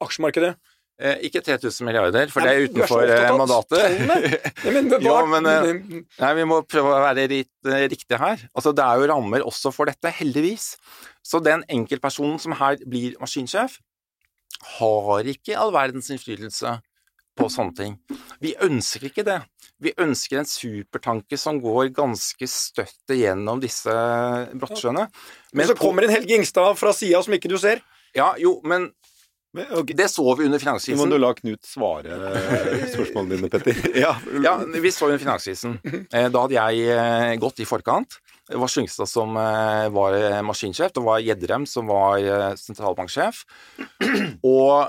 [0.00, 0.56] aksjemarkedet?
[0.98, 4.00] Eh, ikke 3000 milliarder, for det er utenfor er mandatet.
[4.08, 5.68] nei, men, jo, men eh,
[6.18, 8.42] nei, vi må prøve å være litt eh, riktige her.
[8.50, 10.72] Altså, det er jo rammer også for dette, heldigvis.
[11.22, 13.78] Så den enkeltpersonen som her blir maskinsjef,
[14.80, 16.80] har ikke all verdens innflytelse
[17.38, 17.96] på sånne ting.
[18.42, 19.40] Vi ønsker ikke det.
[19.78, 23.94] Vi ønsker en supertanke som går ganske støtt gjennom disse
[24.58, 25.06] brottsjøene.
[25.54, 27.84] Men, så kommer en Helge Ingstad fra sida som ikke du ser.
[28.16, 28.90] Ja, jo, men
[29.56, 29.96] Okay.
[29.96, 30.98] Det så vi under finanskrisen.
[30.98, 33.78] Nå må du la Knut svare eh, spørsmålene dine, Petter.
[34.04, 34.12] ja.
[34.44, 35.78] ja, vi så under finanskrisen.
[35.88, 38.18] Eh, da hadde jeg eh, gått i forkant.
[38.48, 43.42] Det var Slyngstad som var maskinsjef, det var Gjedrem som var sentralbanksjef.
[44.54, 44.88] Og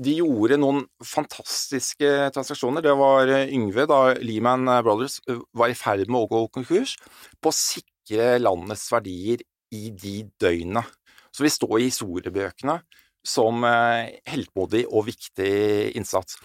[0.00, 2.84] de gjorde noen fantastiske transaksjoner.
[2.84, 5.18] Det var Yngve, da Lehman Brothers
[5.56, 6.96] var i ferd med å gå konkurs,
[7.40, 9.44] på å sikre landets verdier
[9.76, 10.82] i de døgnene.
[11.30, 12.80] Så vi står i historiebøkene
[13.26, 15.52] som eh, heltmodig og viktig
[15.98, 16.38] innsats.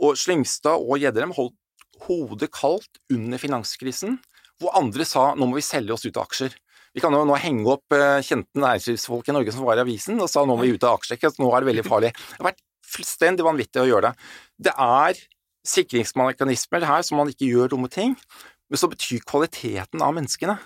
[0.00, 1.56] Og Slyngstad og Gjedrem holdt
[2.06, 4.18] hodet kaldt under finanskrisen,
[4.60, 6.54] hvor andre sa nå må vi selge oss ut av aksjer.
[6.96, 10.20] Vi kan jo nå henge opp eh, kjente næringslivsfolk i Norge som var i avisen
[10.20, 12.12] og sa nå må vi ut av aksjer, nå er det veldig farlig.
[12.12, 14.30] Det har vært fullstendig vanvittig å gjøre det.
[14.68, 15.20] Det er
[15.70, 18.16] sikringsmekanismer her som man ikke gjør dumme ting,
[18.70, 20.56] men så betyr kvaliteten av menneskene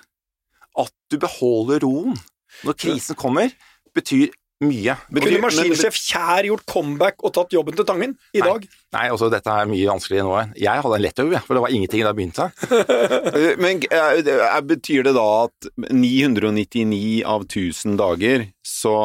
[0.81, 2.17] at du beholder roen
[2.65, 3.53] når krisen kommer,
[3.95, 4.33] betyr
[4.65, 4.95] mye.
[5.11, 8.67] Betyr kunne maskinsjef Kjær gjort comeback og tatt jobben til Tangen i nei, dag?
[8.97, 10.55] Nei, altså dette er mye vanskeligere nå.
[10.61, 12.49] Jeg hadde en lett jobb, for det var ingenting da jeg begynte.
[13.65, 18.97] Men uh, betyr det da at 999 av 1000 dager så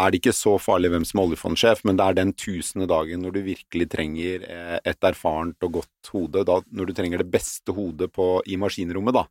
[0.00, 3.24] er det ikke så farlig hvem som er oljefondsjef, men det er den tusende dagen
[3.24, 7.30] når du virkelig trenger eh, et erfarent og godt hode, da, når du trenger det
[7.32, 9.26] beste hodet på, i maskinrommet, da,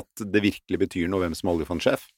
[0.00, 2.08] at det virkelig betyr noe hvem som er oljefondsjef?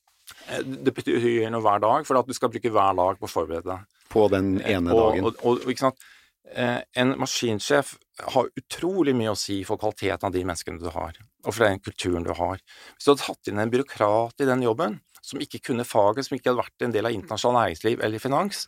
[0.48, 3.34] Eh, det betyr noe hver dag, for at du skal bruke hver dag på å
[3.36, 4.02] forberede deg.
[4.12, 5.28] På den ene ene dagen.
[5.28, 6.10] Og, og, og, ikke sant?
[6.52, 7.94] Eh, en maskinsjef
[8.34, 11.80] har utrolig mye å si for kvaliteten av de menneskene du har, og for den
[11.80, 12.60] kulturen du har.
[12.96, 16.36] Hvis du hadde tatt inn en byråkrat i den jobben, som ikke kunne faget, som
[16.36, 18.66] ikke hadde vært en del av internasjonalt næringsliv eller finans,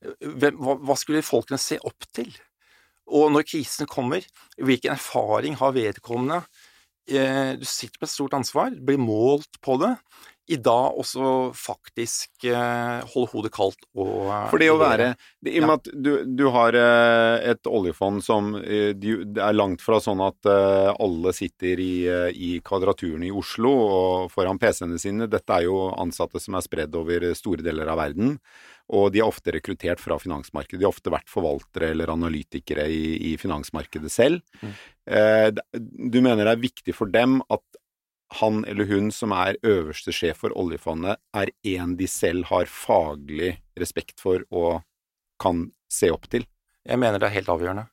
[0.00, 2.30] hva skulle folkene se opp til?
[3.10, 4.24] Og når krisen kommer,
[4.56, 6.44] hvilken erfaring har vedkommende?
[7.10, 9.96] Du sitter med et stort ansvar, blir målt på det
[10.50, 15.12] i dag også faktisk eh, holde hodet kaldt og eh, For det å være
[15.46, 19.84] I og med at du, du, har eh, et oljefond som eh, Det er langt
[19.84, 24.98] fra sånn at eh, alle sitter i, eh, i, Kvadraturen i Oslo og foran PC-ene
[25.00, 25.28] sine.
[25.30, 28.34] Dette er jo ansatte som er spredd over store deler av verden.
[28.96, 30.80] Og de er ofte rekruttert fra finansmarkedet.
[30.80, 34.42] De har ofte vært forvaltere eller analytikere i, i finansmarkedet selv.
[34.60, 34.72] Mm.
[36.10, 37.64] du mener det er viktig for dem at
[38.38, 43.56] han eller hun som er øverste sjef for oljefondet, er en de selv har faglig
[43.80, 44.84] respekt for og
[45.42, 46.46] kan se opp til?
[46.86, 47.88] Jeg mener det er helt avgjørende.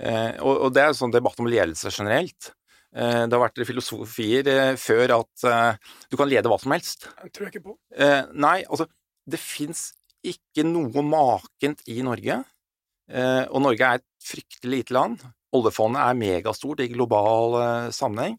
[0.00, 2.50] Eh, og, og, det er en sånn debatt om ledelse generelt.
[2.96, 7.08] Eh, det har vært filosofier eh, før at eh, du kan lede hva som helst.
[7.22, 7.76] Det tror jeg ikke på.
[7.96, 8.88] Eh, nei, altså
[9.26, 9.90] det fins
[10.32, 12.40] ikke noe makent i Norge.
[13.06, 15.24] Eh, og Norge er et fryktelig lite land.
[15.56, 18.36] oljefondet er megastort i global eh, sammenheng.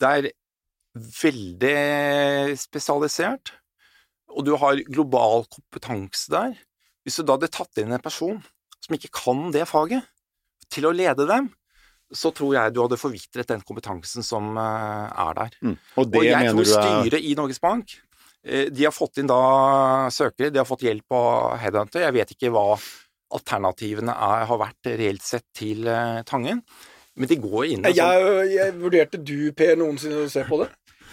[0.00, 0.30] Det er
[1.22, 3.54] veldig spesialisert,
[4.28, 6.56] og du har global kompetanse der.
[7.02, 8.42] Hvis du da hadde tatt inn en person
[8.82, 10.04] som ikke kan det faget,
[10.72, 11.50] til å lede dem,
[12.12, 15.58] så tror jeg du hadde forvitret den kompetansen som eh, er der.
[15.62, 15.76] Mm.
[15.96, 17.96] Og det og jeg mener tror du er styret i Norges Bank
[18.42, 19.38] De har fått inn da
[20.10, 22.02] søkere, de har fått hjelp av Headhunter.
[22.02, 22.64] Jeg vet ikke hva
[23.32, 26.62] alternativene er, har vært reelt sett til eh, Tangen,
[27.16, 30.62] men de går inn og sånn Jeg, jeg vurderte du, Per, noensinne å se på
[30.62, 30.70] det?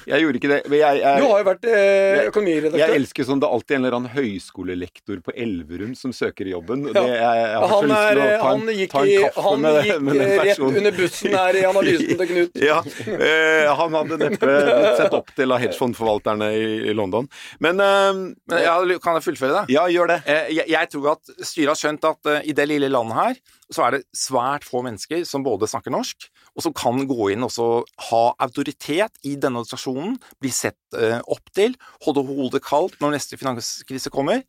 [0.07, 0.59] Jeg gjorde ikke det.
[0.69, 1.79] men Jeg, jeg, Du har jo vært eh,
[2.19, 2.93] jeg økonomiredaktør.
[2.95, 6.85] elsker sånn det er alltid en eller annen høyskolelektor på Elverum som søker jobben.
[6.89, 6.93] Ja.
[6.99, 9.01] Det, jeg, jeg har så han, lyst er, til å ta han en, gikk, ta
[9.03, 12.21] en i, kaffe han med, gikk med den eh, rett under bussen her i analysen
[12.23, 12.59] til Knut.
[12.69, 17.29] Ja, eh, han hadde neppe blitt sett opp til av hedgefondforvalterne i, i London.
[17.63, 18.11] Men eh,
[18.49, 19.75] Men ja, Kan jeg fullføre det?
[19.75, 20.19] ja, gjør det.
[20.29, 23.37] Eh, Jeg, jeg tror at styret har skjønt at uh, i det lille landet her,
[23.69, 26.25] så er det svært få mennesker som både snakker norsk,
[26.59, 31.53] og som kan gå inn og ha autoritet i denne organisasjonen, bli sett eh, opp
[31.55, 34.43] til, holde hodet kaldt når neste finanskrise kommer.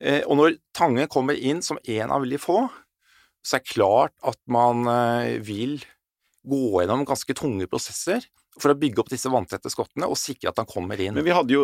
[0.00, 2.64] Eh, og når Tange kommer inn som en av veldig få,
[3.44, 5.82] så er det klart at man eh, vil
[6.48, 8.24] gå gjennom ganske tunge prosesser
[8.60, 11.14] for å bygge opp disse vanntette skottene og sikre at han kommer inn.
[11.16, 11.62] Men vi hadde jo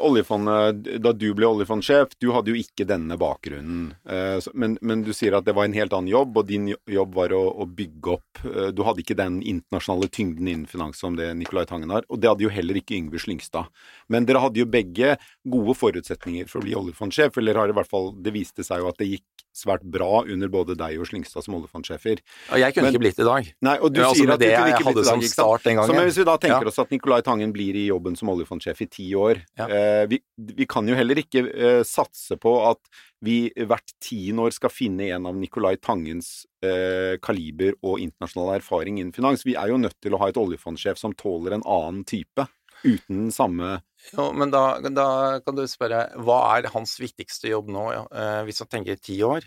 [0.00, 3.90] oljefondet Da du ble oljefondsjef, du hadde jo ikke denne bakgrunnen.
[4.08, 7.14] Eh, Men, men du sier at det var en helt annen jobb, og din jobb
[7.14, 11.16] var å, å bygge opp eh, Du hadde ikke den internasjonale tyngden innen finans som
[11.18, 13.68] det Nicolai Tangen har, og det hadde jo heller ikke Yngve Slyngstad.
[14.08, 17.90] Men dere hadde jo begge gode forutsetninger for å bli oljefondsjef, eller har i hvert
[17.90, 21.44] fall Det viste seg jo at det gikk svært bra under både deg og Slyngstad
[21.46, 22.18] som oljefondsjefer.
[22.52, 23.52] Og jeg kunne Men- ikke blitt i dag.
[23.62, 25.22] Nei, og du Ja, altså sier at du det kunne ikke blitt i dag, som
[25.22, 25.88] start den gangen.
[25.90, 26.68] Så, men hvis vi da tenker Ja.
[26.68, 29.66] oss at Nicolai Tangen blir i jobben som oljefondsjef i ti år Ja.
[29.68, 32.78] eh, vi, vi kan jo heller ikke eh, satse på at
[33.22, 38.98] vi hvert tiende år skal finne en av Nicolai Tangens eh, kaliber og internasjonal erfaring
[38.98, 39.44] innen finans.
[39.44, 42.46] Vi er jo nødt til å ha et oljefondsjef som tåler en annen type,
[42.84, 43.78] uten samme
[44.12, 45.08] Jo, men da, da
[45.44, 49.46] kan du spørre, hva er hans viktigste jobb nå, eh, hvis man tenker ti år?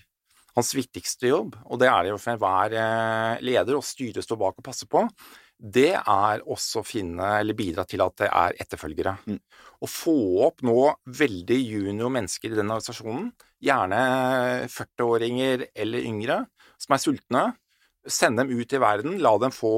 [0.58, 4.42] Hans viktigste jobb, og det er det jo for enhver eh, leder, og styret står
[4.42, 5.04] bak og passer på,
[5.58, 9.16] det er også å finne, eller bidra til at det er etterfølgere.
[9.26, 9.38] Mm.
[9.82, 10.78] Å få opp nå
[11.18, 13.32] veldig junior mennesker i den organisasjonen,
[13.66, 14.02] gjerne
[14.70, 16.44] 40-åringer eller yngre,
[16.82, 17.46] som er sultne,
[18.08, 19.72] sende dem ut i verden, la dem få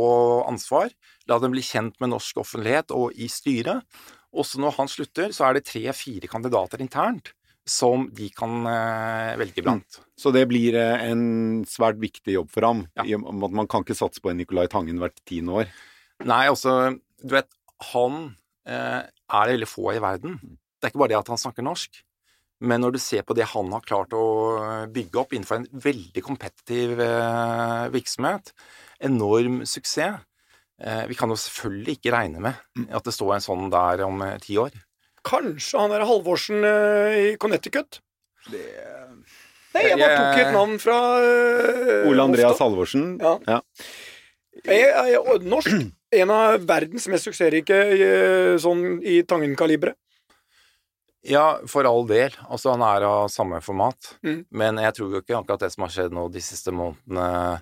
[0.49, 0.91] ansvar,
[1.29, 3.85] la dem bli kjent med norsk offentlighet og i styret,
[4.29, 7.33] også når han slutter, så er det tre-fire kandidater internt
[7.69, 9.99] som de kan eh, velge blant.
[10.17, 12.83] Så det blir eh, en svært viktig jobb for ham.
[12.97, 13.19] Ja.
[13.19, 15.73] Man kan ikke satse på en Nicolai Tangen hvert tiende år.
[16.25, 17.49] Nei, altså, du vet,
[17.91, 18.17] han
[18.67, 20.39] eh, er det veldig få i verden.
[20.41, 22.01] Det er ikke bare det at han snakker norsk,
[22.59, 24.23] men når du ser på det han har klart å
[24.91, 28.51] bygge opp innenfor en veldig kompetitiv eh, virksomhet,
[28.99, 30.19] enorm suksess
[30.83, 34.19] eh, Vi kan jo selvfølgelig ikke regne med at det står en sånn der om
[34.25, 34.75] eh, ti år.
[35.27, 38.01] Kanskje han er Halvorsen eh, i Connecticut?
[38.51, 42.59] Nei, jeg bare tok et navn fra eh, Ole Andreas.
[42.63, 43.11] Halvorsen.
[43.21, 43.35] Ja.
[43.47, 43.59] Ja.
[44.65, 45.75] Jeg er jeg- norsk.
[46.09, 49.93] En av verdens mest suksessrike eh, sånn i Tangen-kaliberet.
[51.27, 52.35] Ja, for all del.
[52.47, 54.15] Altså, han er av samme format.
[54.23, 54.45] Mm.
[54.55, 57.59] Men jeg tror jo ikke akkurat det som har skjedd nå de siste månedene,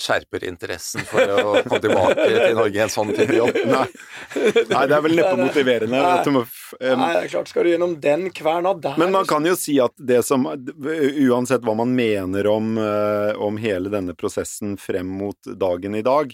[0.00, 3.58] skjerper interessen for å komme tilbake til Norge i en sånn type jobb.
[3.68, 3.84] Nei.
[4.70, 6.00] Nei, det er vel neppe motiverende.
[6.00, 6.44] Nei.
[6.80, 9.76] Nei, det er klart skal du gjennom den kverna der Men man kan jo si
[9.82, 15.52] at det som Uansett hva man mener om, eh, om hele denne prosessen frem mot
[15.60, 16.32] dagen i dag,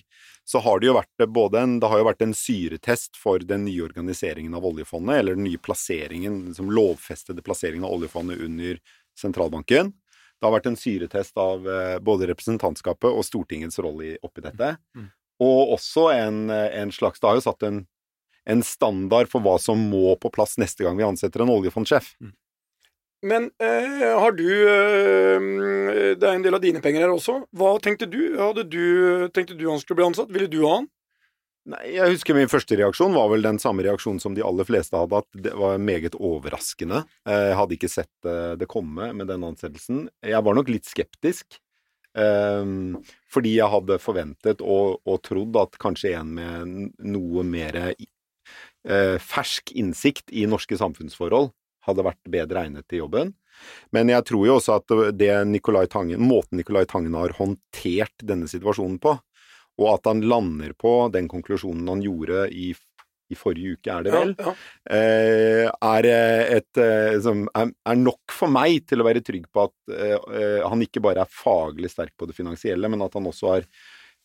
[0.50, 3.62] så har det jo vært både en, det har jo vært en syretest for den
[3.68, 8.80] nye organiseringen av oljefondet, eller den nye plasseringen, liksom lovfestede plasseringen av oljefondet under
[9.20, 9.92] sentralbanken.
[10.40, 14.72] Det har vært en syretest av eh, både representantskapet og Stortingets rolle oppi dette.
[14.98, 15.06] Mm.
[15.46, 17.84] Og også en, en slags Det har jo satt en,
[18.50, 22.10] en standard for hva som må på plass neste gang vi ansetter en oljefondsjef.
[23.22, 27.42] Men eh, har du eh, Det er en del av dine penger her også.
[27.52, 28.22] Hva tenkte du?
[28.40, 30.32] Hadde du tenkte du han skulle bli ansatt?
[30.32, 30.88] Ville du ha han?
[31.70, 34.96] Nei, jeg husker min første reaksjon var vel den samme reaksjonen som de aller fleste
[34.96, 37.02] hadde, at det var meget overraskende.
[37.28, 40.06] Jeg hadde ikke sett eh, det komme med den ansettelsen.
[40.24, 41.60] Jeg var nok litt skeptisk.
[42.18, 42.96] ehm,
[43.30, 46.72] fordi jeg hadde forventet og, og trodd at kanskje en med
[47.06, 51.52] noe mer eh, fersk innsikt i norske samfunnsforhold
[51.90, 53.34] hadde vært bedre egnet til jobben.
[53.92, 58.48] Men jeg tror jo også at det Nicolai Tangen, måten Nicolai Tangen har håndtert denne
[58.48, 59.16] situasjonen på,
[59.80, 62.70] og at han lander på den konklusjonen han gjorde i
[63.30, 64.52] i forrige uke, er det vel, Ja,
[64.90, 65.70] ja.
[65.90, 70.16] er, eh, et, eh, er, nok for meg til å være trygg på at eh,
[70.34, 73.68] eh, han ikke bare er faglig sterk på det finansielle, men at han også har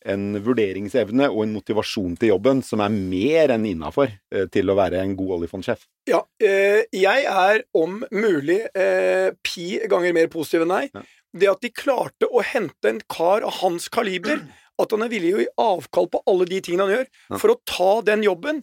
[0.06, 4.76] en vurderingsevne og en motivasjon til jobben som er mer enn innafor eh, til å
[4.78, 5.82] være en god oljefondsjef.
[6.10, 10.94] Ja, eh, jeg er om mulig eh, pi ganger mer positiv enn deg.
[10.94, 11.02] Ja.
[11.36, 14.44] Det at de klarte å hente en kar av hans kaliber,
[14.80, 17.40] at han er villig å gi avkall på alle de tingene han gjør, Ja.
[17.42, 18.62] for å ta den jobben,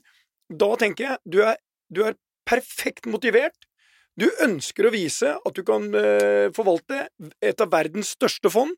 [0.50, 1.60] da tenker jeg du er,
[1.94, 2.18] du er
[2.50, 3.68] perfekt motivert.
[4.18, 5.88] Du ønsker å vise at du kan
[6.54, 7.08] forvalte
[7.42, 8.76] et av verdens største fond,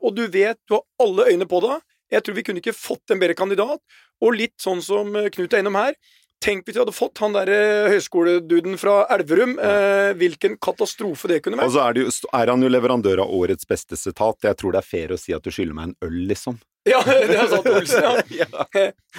[0.00, 1.84] og du vet du har alle øyne på deg.
[2.10, 3.82] Jeg tror vi kunne ikke fått en bedre kandidat.
[4.20, 5.94] Og litt sånn som eh, Knut er innom her,
[6.40, 7.56] Tenk hvis vi hadde fått han derre
[7.92, 9.58] høyskoleduden fra Elverum.
[9.60, 11.68] Eh, hvilken katastrofe det kunne vært.
[11.68, 14.38] Og så er, det jo, er han jo leverandør av årets beste sitat.
[14.48, 16.56] Jeg tror det er fair å si at du skylder meg en øl, liksom.
[16.88, 18.14] Ja, det har sagt Olsen, ja.
[18.40, 18.48] ja.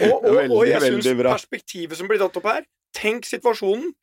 [0.01, 2.65] Og, Og, veldig, og jeg syns perspektivet som blir tatt opp her
[2.97, 3.93] Tenk situasjonen.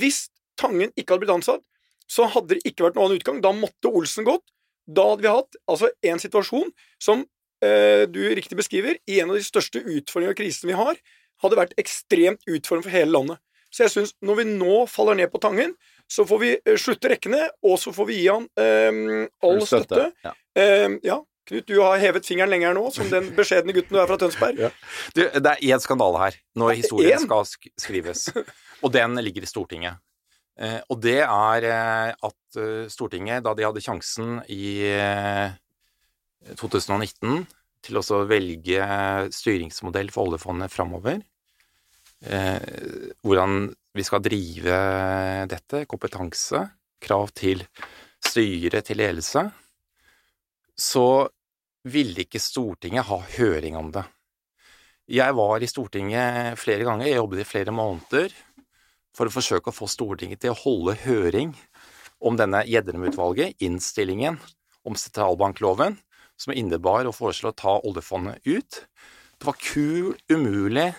[0.00, 1.62] Hvis Tangen ikke hadde blitt ansatt,
[2.08, 3.44] så hadde det ikke vært noen annen utgang.
[3.44, 4.44] Da måtte Olsen gått.
[4.86, 6.70] Da hadde vi hatt altså en situasjon
[7.02, 7.24] som
[7.64, 11.00] eh, du riktig beskriver, i en av de største utfordringene og krisene vi har,
[11.42, 13.42] hadde vært ekstremt utfordrende for hele landet.
[13.72, 15.74] Så jeg syns når vi nå faller ned på Tangen,
[16.10, 19.86] så får vi eh, slutte rekkene, og så får vi gi han eh, all støtte.
[19.86, 20.08] støtte.
[20.26, 20.34] Ja.
[20.58, 24.06] Eh, ja, Knut, du har hevet fingeren lenger nå, som den beskjedne gutten du er
[24.10, 24.60] fra Tønsberg.
[24.62, 24.70] Ja.
[25.16, 27.24] Du, det er én skandale her, når historien Én?
[27.24, 28.28] skal sk skrives.
[28.84, 29.98] Og den ligger i Stortinget.
[30.60, 35.54] Eh, og det er eh, at eh, Stortinget, da de hadde sjansen i eh,
[36.58, 37.46] 2019
[37.82, 38.84] til å velge
[39.34, 41.22] styringsmodell for oljefondet framover,
[42.22, 43.64] hvordan
[43.98, 44.76] vi skal drive
[45.50, 46.60] dette, kompetanse,
[47.02, 47.64] krav til
[48.22, 49.42] styre, til ledelse,
[50.78, 51.26] så
[51.90, 54.04] ville ikke Stortinget ha høring om det.
[55.10, 58.38] Jeg var i Stortinget flere ganger, jeg jobbet i flere måneder
[59.16, 61.52] for å forsøke å få Stortinget til å holde høring
[62.22, 64.38] om denne Gjedrem-utvalget, innstillingen
[64.86, 65.98] om sentralbankloven,
[66.38, 68.82] som innebar å foreslå å ta oljefondet ut.
[69.38, 70.90] Det var kul umulig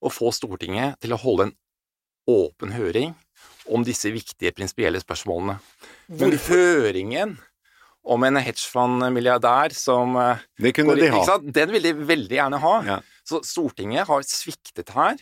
[0.00, 1.56] å få Stortinget til å holde en
[2.28, 3.14] åpen høring
[3.68, 5.58] om disse viktige prinsipielle spørsmålene.
[6.08, 7.36] Men høringen
[8.08, 10.16] om en hedgefondmilliardær som
[10.56, 11.38] Det kunne går de ha.
[11.60, 12.74] Den vil de veldig gjerne ha.
[12.86, 12.98] Ja.
[13.28, 15.20] Så Stortinget har sviktet her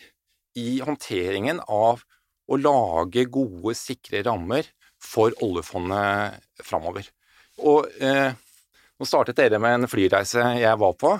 [0.56, 2.02] i håndteringen av
[2.46, 4.66] å lage gode, sikre rammer
[5.02, 7.08] for oljefondet framover.
[7.66, 8.32] Og eh,
[8.96, 11.12] nå startet dere med en flyreise jeg var på,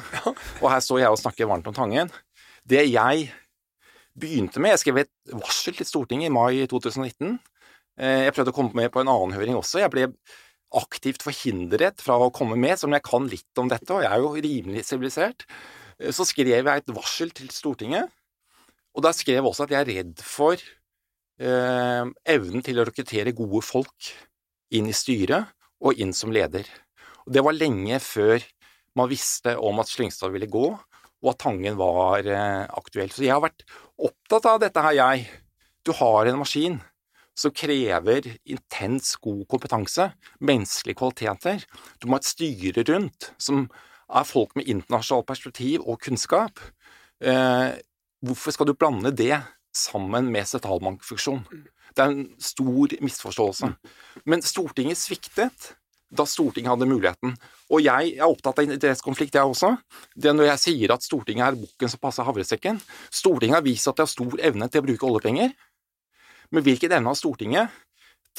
[0.63, 2.13] og her står jeg og snakker varmt om Tangen.
[2.67, 3.29] Det jeg
[4.17, 7.37] begynte med Jeg skrev et varsel til Stortinget i mai 2019.
[8.01, 9.83] Eh, Jeg prøvde å komme med på en annen høring også.
[9.83, 10.07] Jeg ble
[10.77, 14.25] aktivt forhindret fra å komme med, som jeg kan litt om dette, og jeg er
[14.25, 15.45] jo rimelig sivilisert.
[16.01, 18.09] Eh, Så skrev jeg et varsel til Stortinget,
[18.97, 23.37] og da skrev jeg også at jeg er redd for eh, evnen til å rekruttere
[23.37, 24.11] gode folk
[24.75, 25.53] inn i styret
[25.85, 26.65] og inn som leder.
[27.27, 28.41] Og det var lenge før
[28.97, 33.13] man visste om at Slyngstad ville gå, og at Tangen var eh, aktuell.
[33.13, 33.67] Så jeg har vært
[34.01, 35.27] opptatt av dette her, jeg.
[35.85, 36.81] Du har en maskin
[37.37, 40.09] som krever intens god kompetanse,
[40.41, 41.67] menneskelige kvaliteter.
[42.01, 43.67] Du må ha et styre rundt som
[44.07, 46.63] er folk med internasjonalt perspektiv og kunnskap.
[47.21, 47.77] Eh,
[48.27, 49.35] hvorfor skal du blande det
[49.77, 51.43] sammen med sentralbankfunksjon?
[51.97, 53.73] Det er en stor misforståelse.
[54.29, 55.73] Men Stortinget sviktet
[56.17, 57.35] da Stortinget hadde muligheten.
[57.73, 59.73] Og jeg er opptatt av interessekonflikt, jeg også.
[60.15, 62.79] Det er når jeg sier at Stortinget er bukken som passer havresekken.
[63.11, 65.57] Stortinget har vist at det har stor evne til å bruke oljepenger.
[66.55, 67.83] Men hvilken evne har Stortinget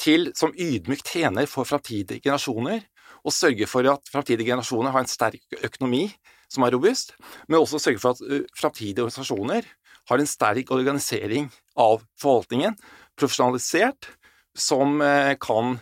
[0.00, 2.86] til, som ydmykt tjener for framtidige generasjoner,
[3.26, 6.06] å sørge for at framtidige generasjoner har en sterk økonomi
[6.48, 7.12] som er robust,
[7.48, 9.66] men også sørge for at uh, framtidige organisasjoner
[10.08, 12.76] har en sterk organisering av forvaltningen,
[13.18, 14.10] profesjonalisert,
[14.58, 15.76] som uh, kan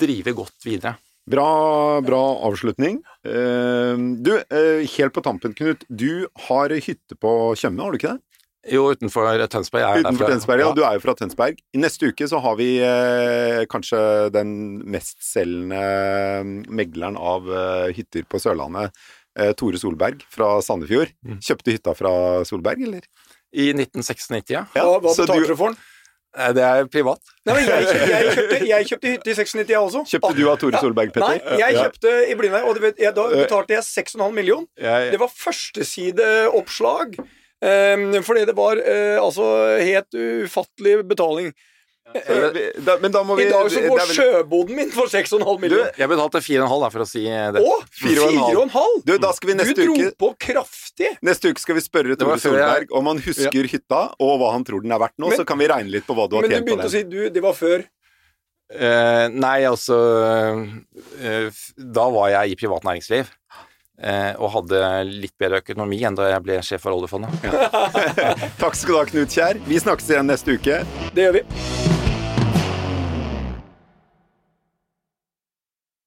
[0.00, 0.96] drive godt videre.
[1.30, 3.02] Bra, bra avslutning.
[3.22, 5.84] Eh, du, eh, helt på tampen, Knut.
[5.86, 8.40] Du har hytte på Tjøme, har du ikke det?
[8.68, 9.80] Jo, utenfor Tønsberg.
[9.80, 10.34] Jeg er Utenfor derfra.
[10.34, 10.66] Tønsberg, ja.
[10.68, 10.74] Ja.
[10.76, 11.62] Du er jo fra Tønsberg.
[11.72, 14.00] I neste uke så har vi eh, kanskje
[14.34, 14.50] den
[14.84, 18.92] mestselgende megleren av eh, hytter på Sørlandet.
[19.38, 21.14] Eh, Tore Solberg fra Sandefjord.
[21.24, 21.38] Mm.
[21.46, 22.12] Kjøpte hytta fra
[22.48, 23.06] Solberg, eller?
[23.52, 24.66] I 1996, ja.
[24.76, 25.80] ja hva betalte du- for den?
[26.38, 27.18] Eh, Det er privat.
[27.46, 30.04] Nei, men jeg, jeg, kjøpte, jeg kjøpte hytte i 96, jeg også.
[30.12, 31.40] Kjøpte du av Tore Solberg, Petter?
[31.42, 34.66] Nei, jeg kjøpte i Blindvei, og vet, jeg, da betalte jeg 6,5 million.
[34.78, 37.18] Det var førstesideoppslag.
[37.60, 39.44] Um, fordi det var uh, altså
[39.84, 41.50] helt ufattelig betaling.
[42.10, 45.60] Vi- da, men da må vi I dag så går vel- sjøboden min for 6,5
[45.62, 45.92] millioner.
[45.98, 47.60] Jeg betalte 4,5 for å si det.
[47.62, 47.76] Å!
[48.00, 48.56] Fire og en halv.
[48.72, 49.04] 4,5!
[49.06, 51.12] Du, da skal vi neste Du dro uke på kraftig.
[51.22, 54.64] Neste uke skal vi spørre Tore jeg- Solberg om han husker hytta, og hva han
[54.64, 55.28] tror den er verdt nå.
[55.30, 57.02] Men- så kan vi regne litt på hva du har Men du begynte å si
[57.04, 57.84] du, det var før.
[58.70, 59.96] uh, nei, altså
[61.22, 63.26] uh, Da var jeg i privat næringsliv.
[64.02, 67.28] eh, og hadde litt bedre økonomi enn da jeg ble sjef for oljefondet.
[68.62, 69.60] Takk skal du ha, Knut Kjær.
[69.68, 70.80] Vi snakkes igjen neste uke.
[71.12, 71.99] Det gjør vi.